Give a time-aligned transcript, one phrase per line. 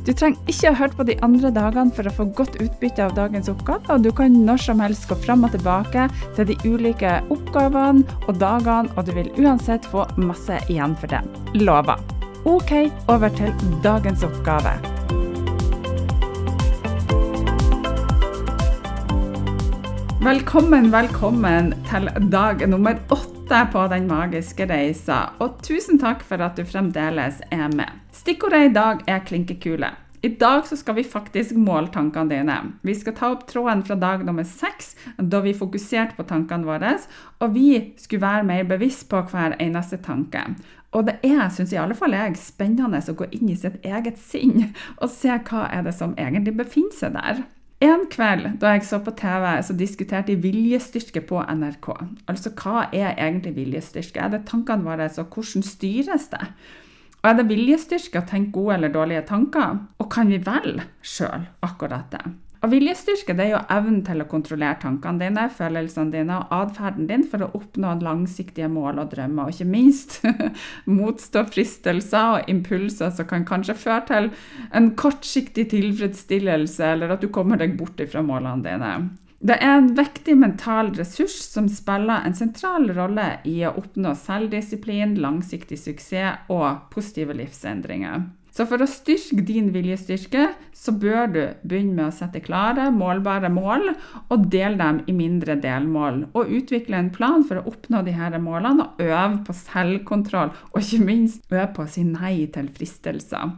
[0.00, 3.12] Du trenger ikke å høre på de andre dagene for å få godt utbytte av
[3.18, 6.06] dagens oppgave, og du kan når som helst gå fram og tilbake
[6.38, 11.20] til de ulike oppgavene og dagene, og du vil uansett få masse igjen for det.
[11.60, 12.00] Lover.
[12.48, 12.72] OK,
[13.12, 13.52] over til
[13.84, 14.72] dagens oppgave.
[20.24, 26.56] Velkommen, velkommen til dag nummer åtte på Den magiske reisa, og tusen takk for at
[26.56, 28.09] du fremdeles er med.
[28.20, 29.88] Stikkordet i dag er klinkekule.
[30.20, 32.56] I dag skal vi faktisk måle tankene dine.
[32.84, 36.90] Vi skal ta opp tråden fra dag nummer seks, da vi fokuserte på tankene våre,
[37.40, 40.42] og vi skulle være mer bevisst på hver eneste tanke.
[40.92, 44.20] Og det er, syns i alle fall jeg, spennende å gå inn i sitt eget
[44.20, 44.66] sinn
[44.98, 47.42] og se hva er det som egentlig befinner seg der.
[47.80, 51.88] En kveld da jeg så på TV, så diskuterte de viljestyrke på NRK.
[52.28, 54.20] Altså hva er egentlig viljestyrke?
[54.20, 56.52] Er det tankene våre, og hvordan styres det?
[57.20, 59.82] Og er det viljestyrke å tenke gode eller dårlige tanker?
[60.00, 62.24] Og kan vi velge sjøl akkurat det?
[62.60, 67.06] Og Viljestyrke det er jo evnen til å kontrollere tankene dine, følelsene dine og atferden
[67.08, 70.18] din for å oppnå langsiktige mål og drømmer, og ikke minst
[70.98, 74.28] motstå fristelser og impulser som kan kanskje føre til
[74.76, 78.92] en kortsiktig tilfredsstillelse, eller at du kommer deg bort ifra målene dine.
[79.40, 85.14] Det er en viktig mental ressurs som spiller en sentral rolle i å oppnå selvdisiplin,
[85.16, 88.26] langsiktig suksess og positive livsendringer.
[88.52, 93.48] Så for å styrke din viljestyrke, så bør du begynne med å sette klare, målbare
[93.54, 93.92] mål,
[94.28, 96.24] og dele dem i mindre delmål.
[96.34, 101.06] Og utvikle en plan for å oppnå disse målene, og øve på selvkontroll, og ikke
[101.06, 103.56] minst øve på å si nei til fristelser.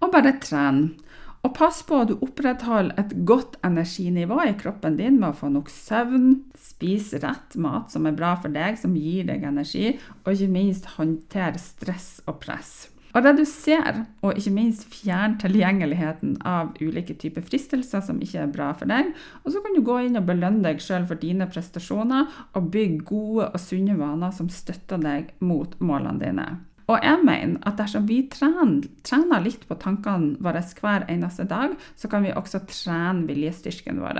[0.00, 0.94] Og bare trene.
[1.40, 5.48] Og pass på at du opprettholder et godt energinivå i kroppen din med å få
[5.52, 10.34] nok søvn, spise rett mat som er bra for deg, som gir deg energi, og
[10.34, 12.74] ikke minst håndtere stress og press.
[13.10, 18.68] Og redusere og ikke minst fjerne tilgjengeligheten av ulike typer fristelser som ikke er bra
[18.76, 19.10] for deg.
[19.42, 23.02] Og så kan du gå inn og belønne deg sjøl for dine prestasjoner, og bygge
[23.10, 26.48] gode og sunne vaner som støtter deg mot målene dine.
[26.90, 31.76] Og jeg mener at dersom vi trener, trener, litt på tankene våre hver eneste dag,
[31.94, 34.18] så kan vi også trene viljestyrken vår.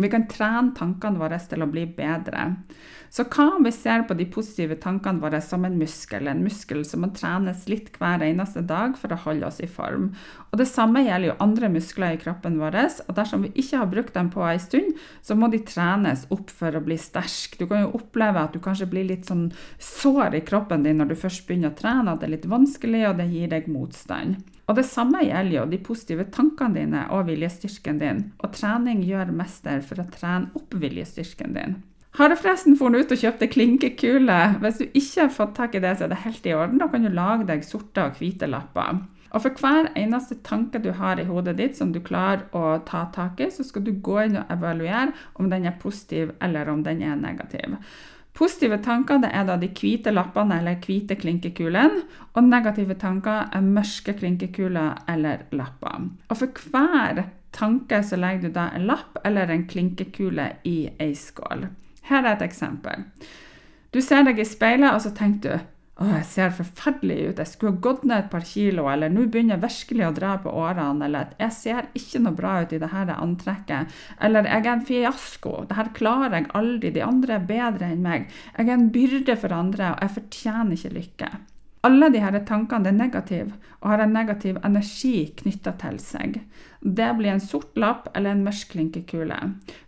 [0.00, 2.54] Vi kan trene tankene våre til å bli bedre.
[3.10, 6.84] Så hva om vi ser på de positive tankene våre som en muskel, en muskel
[6.86, 10.12] som må trenes litt hver eneste dag for å holde oss i form?
[10.52, 12.78] Og Det samme gjelder jo andre muskler i kroppen vår,
[13.08, 14.94] og dersom vi ikke har brukt dem på en stund,
[15.26, 17.58] så må de trenes opp for å bli sterk.
[17.58, 19.48] Du kan jo oppleve at du kanskje blir litt sånn
[19.82, 23.08] sår i kroppen din når du først begynner å trene, at det er litt vanskelig,
[23.10, 24.38] og det gir deg motstand.
[24.70, 28.20] Og det samme gjelder jo de positive tankene dine og viljestyrken din.
[28.38, 31.80] Og trening gjør mester for å trene opp viljestyrken din.
[32.18, 34.38] Har du forresten funnet ut og kjøpt ei klinkekule?
[34.62, 36.78] Hvis du ikke har fått tak i det, så er det helt i orden.
[36.78, 39.02] Da kan du lage deg sorte og hvite lapper.
[39.30, 43.04] Og for hver eneste tanke du har i hodet ditt som du klarer å ta
[43.14, 46.82] tak i, så skal du gå inn og evaluere om den er positiv eller om
[46.86, 47.78] den er negativ.
[48.36, 52.04] Positive tanker er da de hvite lappene eller hvite klinkekulene,
[52.34, 56.08] og negative tanker er mørke klinkekuler eller lapper.
[56.28, 61.12] Og for hver tanke så legger du da en lapp eller en klinkekule i ei
[61.18, 61.66] skål.
[62.10, 63.04] Her er et eksempel.
[63.90, 65.68] Du ser deg i speilet, og så tenker du
[66.00, 69.26] å, jeg ser forferdelig ut, jeg skulle ha gått ned et par kilo, eller nå
[69.28, 72.80] begynner jeg virkelig å dra på årene, eller jeg ser ikke noe bra ut i
[72.80, 77.46] dette antrekket, eller jeg er en fiasko, det her klarer jeg aldri, de andre er
[77.52, 78.26] bedre enn meg,
[78.56, 81.32] jeg er en byrde for andre, og jeg fortjener ikke lykke.
[81.88, 86.34] Alle disse tankene er negative og har en negativ energi knytta til seg.
[86.80, 89.38] Det blir en sort lapp eller en mørk klinkekule.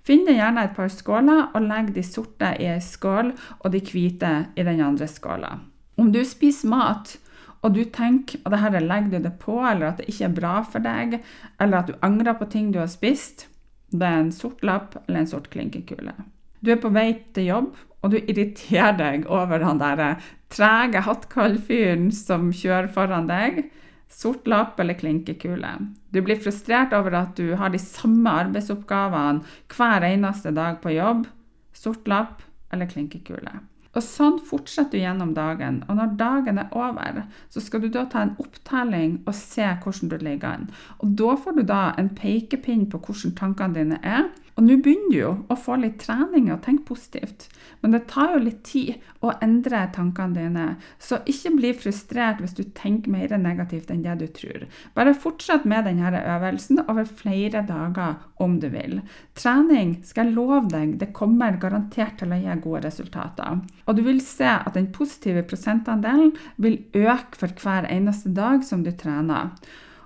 [0.00, 4.32] Finn gjerne et par skåler og legg de sorte i ei skål og de hvite
[4.56, 5.52] i den andre skåla.
[6.00, 7.16] Om du spiser mat
[7.62, 10.54] og du tenker at dette legger du det på, eller at det ikke er bra
[10.66, 11.20] for deg,
[11.62, 13.46] eller at du angrer på ting du har spist,
[13.92, 16.14] det er en sort lapp eller en sort klinkekule.
[16.62, 17.70] Du er på vei til jobb,
[18.02, 20.16] og du irriterer deg over han der
[20.52, 23.64] trege hattkaldfyren som kjører foran deg.
[24.12, 25.70] Sort lapp eller klinkekule.
[26.12, 31.28] Du blir frustrert over at du har de samme arbeidsoppgavene hver eneste dag på jobb.
[31.72, 32.42] Sort lapp
[32.74, 33.54] eller klinkekule.
[33.92, 35.82] Og sånn fortsetter du gjennom dagen.
[35.88, 40.12] Og når dagen er over, så skal du da ta en opptelling og se hvordan
[40.12, 40.70] du ligger an.
[41.04, 44.30] Og da får du da en pekepinn på hvordan tankene dine er.
[44.52, 47.46] Og nå begynner du jo å få litt trening og tenke positivt.
[47.80, 50.64] Men det tar jo litt tid å endre tankene dine,
[51.00, 54.66] så ikke bli frustrert hvis du tenker mer negativt enn det du tror.
[54.96, 59.00] Bare fortsett med denne øvelsen over flere dager om du vil.
[59.38, 63.62] Trening skal jeg love deg, det kommer garantert til å gi gode resultater.
[63.86, 68.84] Og du vil se at den positive prosentandelen vil øke for hver eneste dag som
[68.84, 69.54] du trener.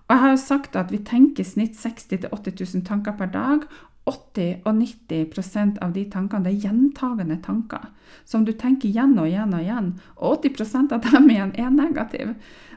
[0.07, 3.27] Og jeg har jo sagt at Vi tenker i snitt 60 000-80 000 tanker per
[3.33, 3.65] dag,
[4.07, 7.89] 80 og 90% av de tankene er gjentagende tanker
[8.25, 9.91] som du tenker igjen og igjen og igjen.
[10.17, 12.37] Og 80% av dem igjen er negative.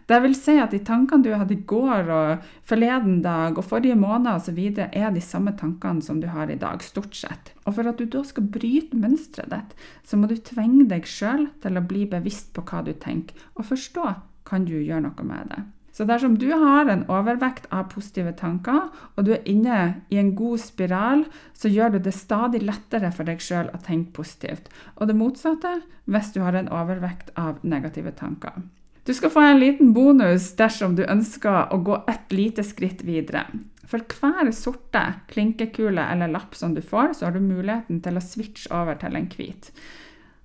[0.10, 3.98] Det vil si at de tankene du hadde i går og forleden dag og forrige
[4.00, 7.54] måned osv., er de samme tankene som du har i dag, stort sett.
[7.70, 11.46] Og for at du da skal bryte mønsteret ditt, så må du tvinge deg sjøl
[11.62, 14.16] til å bli bevisst på hva du tenker, og forstå
[14.50, 15.62] kan du gjøre noe med det.
[16.00, 18.86] Så dersom du har en overvekt av positive tanker,
[19.20, 23.28] og du er inne i en god spiral, så gjør du det stadig lettere for
[23.28, 24.72] deg sjøl å tenke positivt.
[24.96, 25.74] Og det motsatte
[26.08, 28.62] hvis du har en overvekt av negative tanker.
[29.04, 33.50] Du skal få en liten bonus dersom du ønsker å gå et lite skritt videre.
[33.84, 38.24] For hver sorte klinkekule eller lapp som du får, så har du muligheten til å
[38.24, 39.74] switche over til en hvit.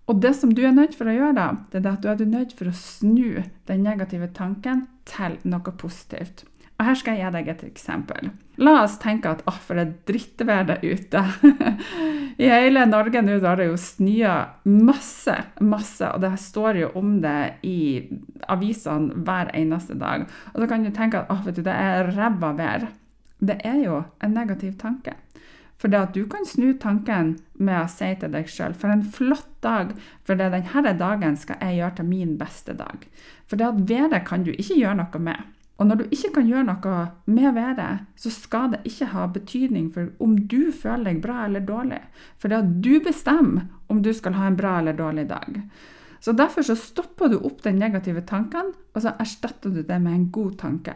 [0.05, 2.33] Og det som du er nødt for å gjøre, da, det er at du er
[2.33, 6.45] nødt for å snu den negative tanken til noe positivt.
[6.75, 8.33] Og Her skal jeg gi deg et eksempel.
[8.59, 9.85] La oss tenke at oh, for det
[10.51, 11.23] er ute.
[12.43, 14.35] I hele Norge nå har det jo snøa
[14.67, 17.79] masse, masse, og det står jo om det i
[18.50, 20.27] avisene hver eneste dag.
[20.53, 22.89] Og så kan du tenke at oh, du, det er ræva vær.
[23.39, 25.15] Det er jo en negativ tanke.
[25.79, 29.05] For det at du kan snu tanken med å si til deg sjøl for en
[29.05, 29.93] flott dag,
[30.25, 33.05] for det denne dagen skal jeg gjøre til min beste dag.
[33.50, 35.50] For det at været kan du ikke gjøre noe med.
[35.75, 39.88] Og når du ikke kan gjøre noe med været, så skal det ikke ha betydning
[39.94, 41.99] for om du føler deg bra eller dårlig.
[42.38, 45.59] For det at du bestemmer om du skal ha en bra eller dårlig dag.
[46.25, 50.14] Så Derfor så stopper du opp den negative tanken, og så erstatter du det med
[50.14, 50.95] en god tanke.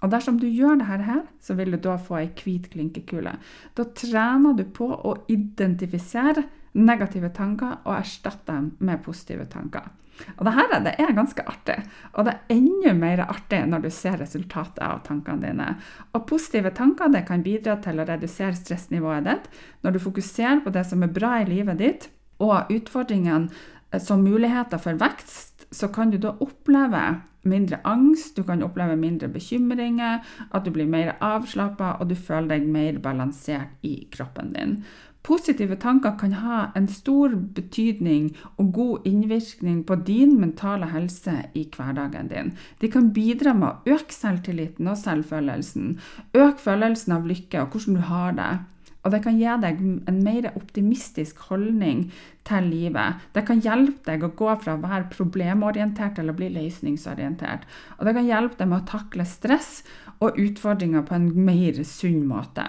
[0.00, 3.36] Og dersom du gjør dette her, så vil du da få ei hvit klinkekule.
[3.76, 9.90] Da trener du på å identifisere negative tanker og erstatte dem med positive tanker.
[10.36, 11.78] Og dette det er ganske artig,
[12.12, 15.68] og det er enda mer artig når du ser resultatet av tankene dine.
[16.12, 19.48] Og positive tanker det kan bidra til å redusere stressnivået ditt
[19.84, 22.08] når du fokuserer på det som er bra i livet ditt,
[22.40, 27.02] og utfordringene som muligheter for vekst, så kan du da oppleve
[27.42, 32.56] mindre angst, du kan oppleve mindre bekymringer, at du blir mer avslappa og du føler
[32.56, 34.80] deg mer balansert i kroppen din.
[35.22, 41.66] Positive tanker kan ha en stor betydning og god innvirkning på din mentale helse i
[41.76, 42.54] hverdagen din.
[42.80, 45.98] De kan bidra med å øke selvtilliten og selvfølelsen,
[46.32, 48.52] øke følelsen av lykke og hvordan du har det.
[49.00, 52.10] Og det kan gi deg en mer optimistisk holdning
[52.48, 53.22] til livet.
[53.32, 57.64] Det kan hjelpe deg å gå fra å være problemorientert til å bli løsningsorientert.
[57.98, 59.80] Og det kan hjelpe deg med å takle stress
[60.20, 62.66] og utfordringer på en mer sunn måte.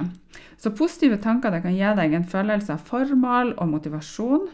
[0.62, 4.48] Så positive tanker kan gi deg en følelse av formål og motivasjon.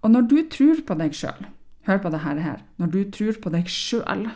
[0.00, 1.48] Og når du tror på deg sjøl,
[1.88, 4.30] hør på dette her, når du tror på deg sjøl,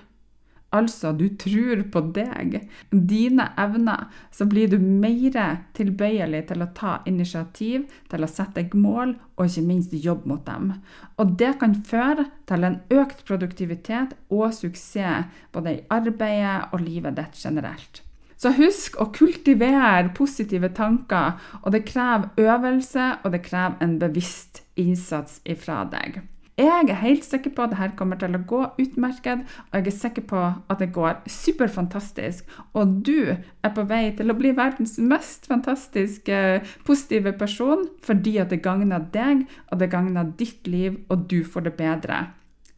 [0.75, 2.57] altså du tror på deg,
[2.91, 8.75] dine evner, så blir du mer tilbøyelig til å ta initiativ, til å sette deg
[8.79, 10.73] mål, og ikke minst jobbe mot dem.
[11.19, 17.17] Og det kan føre til en økt produktivitet og suksess både i arbeidet og livet
[17.19, 18.03] ditt generelt.
[18.37, 24.65] Så husk å kultivere positive tanker, og det krever øvelse, og det krever en bevisst
[24.77, 26.21] innsats ifra deg.
[26.55, 29.97] Jeg er helt sikker på at dette kommer til å gå utmerket, og jeg er
[29.97, 32.47] sikker på at det går superfantastisk.
[32.79, 36.39] Og du er på vei til å bli verdens mest fantastiske,
[36.87, 41.67] positive person fordi at det gagner deg, og det gagner ditt liv, og du får
[41.67, 42.21] det bedre.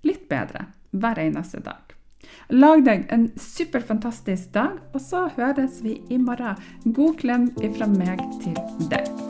[0.09, 1.85] Litt bedre hver eneste dag.
[2.49, 6.57] Lag deg en superfantastisk dag, og så høres vi i morgen.
[6.97, 8.57] God klem ifra meg til
[8.89, 9.26] deg.